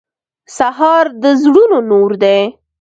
[0.57, 2.37] سهار د زړونو نور ده.